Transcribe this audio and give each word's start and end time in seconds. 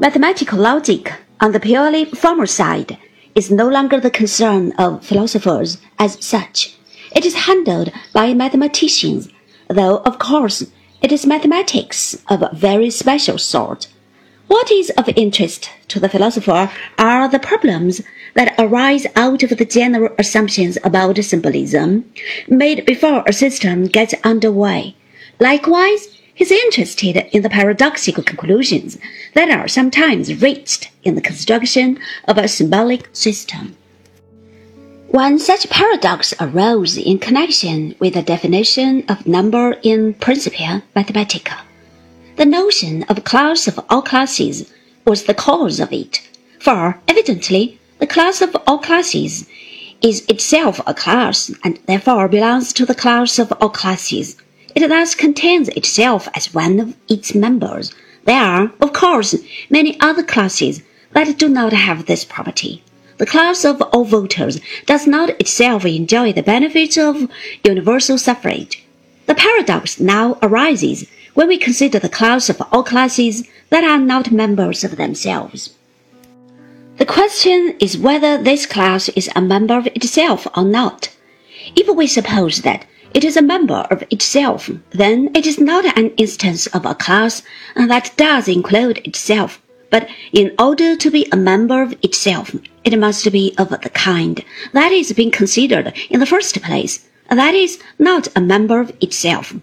Mathematical 0.00 0.58
logic, 0.58 1.12
on 1.40 1.52
the 1.52 1.60
purely 1.60 2.04
formal 2.04 2.48
side, 2.48 2.98
is 3.34 3.50
no 3.50 3.68
longer 3.68 4.00
the 4.00 4.10
concern 4.10 4.72
of 4.72 5.04
philosophers 5.06 5.78
as 5.98 6.22
such. 6.24 6.76
It 7.14 7.24
is 7.24 7.46
handled 7.46 7.92
by 8.12 8.34
mathematicians, 8.34 9.28
though, 9.68 9.98
of 9.98 10.18
course, 10.18 10.66
it 11.00 11.12
is 11.12 11.26
mathematics 11.26 12.16
of 12.28 12.42
a 12.42 12.50
very 12.52 12.90
special 12.90 13.38
sort. 13.38 13.86
What 14.48 14.70
is 14.70 14.90
of 14.90 15.08
interest 15.10 15.70
to 15.88 16.00
the 16.00 16.08
philosopher 16.08 16.70
are 16.98 17.28
the 17.28 17.38
problems 17.38 18.02
that 18.34 18.54
arise 18.58 19.06
out 19.14 19.42
of 19.44 19.56
the 19.56 19.64
general 19.64 20.14
assumptions 20.18 20.76
about 20.82 21.22
symbolism 21.22 22.10
made 22.48 22.84
before 22.84 23.22
a 23.26 23.32
system 23.32 23.86
gets 23.86 24.14
underway. 24.24 24.96
Likewise, 25.38 26.18
He's 26.34 26.50
interested 26.50 27.16
in 27.32 27.42
the 27.42 27.48
paradoxical 27.48 28.24
conclusions 28.24 28.98
that 29.34 29.50
are 29.50 29.68
sometimes 29.68 30.42
reached 30.42 30.90
in 31.04 31.14
the 31.14 31.20
construction 31.20 31.98
of 32.26 32.38
a 32.38 32.48
symbolic 32.48 33.08
system. 33.12 33.76
One 35.08 35.38
such 35.38 35.70
paradox 35.70 36.34
arose 36.40 36.96
in 36.96 37.20
connection 37.20 37.94
with 38.00 38.14
the 38.14 38.22
definition 38.22 39.04
of 39.08 39.28
number 39.28 39.76
in 39.84 40.14
Principia 40.14 40.82
Mathematica. 40.96 41.60
The 42.34 42.44
notion 42.46 43.04
of 43.04 43.22
class 43.22 43.68
of 43.68 43.78
all 43.88 44.02
classes 44.02 44.72
was 45.06 45.24
the 45.24 45.34
cause 45.34 45.78
of 45.78 45.92
it, 45.92 46.20
for 46.58 47.00
evidently 47.06 47.78
the 48.00 48.08
class 48.08 48.40
of 48.42 48.56
all 48.66 48.78
classes 48.78 49.46
is 50.02 50.26
itself 50.26 50.80
a 50.84 50.94
class 50.94 51.52
and 51.62 51.78
therefore 51.86 52.26
belongs 52.26 52.72
to 52.72 52.84
the 52.84 52.94
class 52.94 53.38
of 53.38 53.52
all 53.60 53.68
classes. 53.68 54.36
It 54.74 54.88
thus 54.88 55.14
contains 55.14 55.68
itself 55.70 56.28
as 56.34 56.52
one 56.52 56.80
of 56.80 56.96
its 57.08 57.34
members. 57.34 57.92
There 58.24 58.40
are, 58.40 58.72
of 58.80 58.92
course, 58.92 59.36
many 59.70 59.98
other 60.00 60.22
classes 60.22 60.82
that 61.12 61.38
do 61.38 61.48
not 61.48 61.72
have 61.72 62.06
this 62.06 62.24
property. 62.24 62.82
The 63.18 63.26
class 63.26 63.64
of 63.64 63.80
all 63.80 64.04
voters 64.04 64.60
does 64.86 65.06
not 65.06 65.30
itself 65.40 65.84
enjoy 65.84 66.32
the 66.32 66.42
benefits 66.42 66.96
of 66.96 67.28
universal 67.62 68.18
suffrage. 68.18 68.84
The 69.26 69.34
paradox 69.36 70.00
now 70.00 70.38
arises 70.42 71.06
when 71.34 71.48
we 71.48 71.58
consider 71.58 71.98
the 71.98 72.08
class 72.08 72.48
of 72.48 72.60
all 72.72 72.82
classes 72.82 73.46
that 73.70 73.84
are 73.84 74.00
not 74.00 74.32
members 74.32 74.82
of 74.82 74.96
themselves. 74.96 75.74
The 76.96 77.06
question 77.06 77.76
is 77.80 77.98
whether 77.98 78.42
this 78.42 78.66
class 78.66 79.08
is 79.10 79.30
a 79.34 79.40
member 79.40 79.76
of 79.76 79.86
itself 79.88 80.46
or 80.56 80.64
not. 80.64 81.14
If 81.76 81.88
we 81.94 82.06
suppose 82.06 82.62
that 82.62 82.86
it 83.14 83.22
is 83.22 83.36
a 83.36 83.42
member 83.42 83.86
of 83.90 84.02
itself, 84.10 84.68
then 84.90 85.30
it 85.34 85.46
is 85.46 85.60
not 85.60 85.96
an 85.96 86.10
instance 86.16 86.66
of 86.66 86.84
a 86.84 86.96
class 86.96 87.42
that 87.76 88.12
does 88.16 88.48
include 88.48 88.98
itself. 89.06 89.62
But 89.88 90.08
in 90.32 90.52
order 90.58 90.96
to 90.96 91.10
be 91.10 91.28
a 91.30 91.36
member 91.36 91.80
of 91.80 91.94
itself, 92.02 92.54
it 92.82 92.98
must 92.98 93.30
be 93.30 93.54
of 93.56 93.68
the 93.70 93.90
kind 93.90 94.44
that 94.72 94.90
is 94.90 95.12
being 95.12 95.30
considered 95.30 95.94
in 96.10 96.18
the 96.18 96.26
first 96.26 96.60
place, 96.60 97.06
that 97.30 97.54
is 97.54 97.78
not 98.00 98.26
a 98.34 98.40
member 98.40 98.80
of 98.80 98.92
itself. 99.00 99.54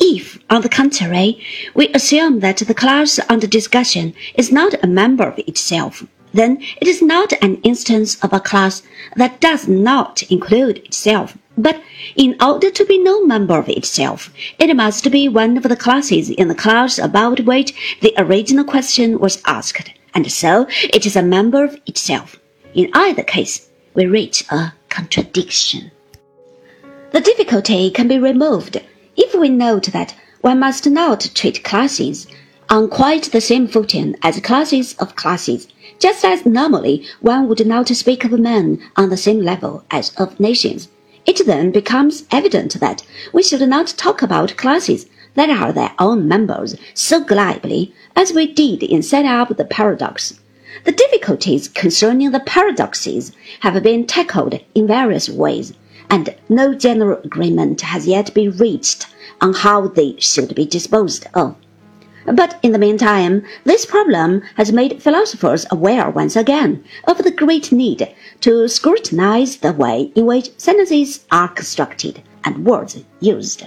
If, 0.00 0.38
on 0.50 0.62
the 0.62 0.68
contrary, 0.68 1.40
we 1.74 1.88
assume 1.94 2.40
that 2.40 2.58
the 2.58 2.74
class 2.74 3.20
under 3.28 3.46
discussion 3.46 4.14
is 4.34 4.50
not 4.50 4.74
a 4.82 4.88
member 4.88 5.28
of 5.28 5.38
itself, 5.38 6.04
then 6.34 6.60
it 6.80 6.88
is 6.88 7.00
not 7.00 7.32
an 7.40 7.56
instance 7.62 8.22
of 8.24 8.32
a 8.32 8.40
class 8.40 8.82
that 9.14 9.40
does 9.40 9.68
not 9.68 10.22
include 10.24 10.78
itself. 10.78 11.38
But 11.58 11.80
in 12.16 12.36
order 12.40 12.70
to 12.70 12.84
be 12.84 12.98
no 12.98 13.24
member 13.24 13.58
of 13.58 13.68
itself, 13.68 14.30
it 14.58 14.74
must 14.76 15.10
be 15.10 15.28
one 15.28 15.56
of 15.56 15.62
the 15.62 15.76
classes 15.76 16.28
in 16.28 16.48
the 16.48 16.54
class 16.54 16.98
about 16.98 17.40
which 17.40 17.98
the 18.02 18.12
original 18.18 18.64
question 18.64 19.18
was 19.18 19.40
asked, 19.46 19.90
and 20.14 20.30
so 20.30 20.66
it 20.82 21.06
is 21.06 21.16
a 21.16 21.22
member 21.22 21.64
of 21.64 21.78
itself. 21.86 22.36
In 22.74 22.90
either 22.92 23.22
case, 23.22 23.70
we 23.94 24.04
reach 24.04 24.44
a 24.50 24.74
contradiction. 24.90 25.90
The 27.12 27.22
difficulty 27.22 27.90
can 27.90 28.08
be 28.08 28.18
removed 28.18 28.82
if 29.16 29.34
we 29.34 29.48
note 29.48 29.86
that 29.92 30.14
one 30.42 30.60
must 30.60 30.86
not 30.86 31.30
treat 31.34 31.64
classes 31.64 32.26
on 32.68 32.90
quite 32.90 33.32
the 33.32 33.40
same 33.40 33.66
footing 33.66 34.14
as 34.22 34.40
classes 34.40 34.94
of 34.98 35.16
classes, 35.16 35.68
just 35.98 36.22
as 36.22 36.44
normally 36.44 37.06
one 37.20 37.48
would 37.48 37.66
not 37.66 37.88
speak 37.88 38.24
of 38.24 38.32
men 38.38 38.78
on 38.96 39.08
the 39.08 39.16
same 39.16 39.40
level 39.40 39.84
as 39.90 40.12
of 40.18 40.38
nations. 40.38 40.88
It 41.26 41.44
then 41.44 41.72
becomes 41.72 42.24
evident 42.30 42.78
that 42.80 43.02
we 43.32 43.42
should 43.42 43.68
not 43.68 43.88
talk 43.96 44.22
about 44.22 44.56
classes 44.56 45.06
that 45.34 45.50
are 45.50 45.72
their 45.72 45.92
own 45.98 46.28
members 46.28 46.76
so 46.94 47.22
glibly 47.22 47.92
as 48.14 48.32
we 48.32 48.46
did 48.46 48.82
in 48.82 49.02
setting 49.02 49.30
up 49.30 49.56
the 49.56 49.64
paradox. 49.64 50.38
The 50.84 50.92
difficulties 50.92 51.68
concerning 51.68 52.30
the 52.30 52.40
paradoxes 52.40 53.32
have 53.60 53.82
been 53.82 54.06
tackled 54.06 54.60
in 54.74 54.86
various 54.86 55.28
ways, 55.28 55.72
and 56.08 56.34
no 56.48 56.74
general 56.74 57.20
agreement 57.24 57.80
has 57.80 58.06
yet 58.06 58.32
been 58.32 58.52
reached 58.52 59.06
on 59.40 59.52
how 59.52 59.88
they 59.88 60.16
should 60.18 60.54
be 60.54 60.64
disposed 60.64 61.26
of. 61.34 61.56
But 62.26 62.58
in 62.62 62.72
the 62.72 62.78
meantime, 62.78 63.44
this 63.64 63.86
problem 63.86 64.42
has 64.56 64.72
made 64.72 65.00
philosophers 65.00 65.64
aware 65.70 66.10
once 66.10 66.34
again 66.34 66.82
of 67.06 67.18
the 67.18 67.30
great 67.30 67.70
need 67.70 68.12
to 68.40 68.66
scrutinize 68.66 69.58
the 69.58 69.72
way 69.72 70.10
in 70.16 70.26
which 70.26 70.50
sentences 70.58 71.24
are 71.30 71.48
constructed 71.48 72.22
and 72.42 72.66
words 72.66 72.98
used. 73.20 73.64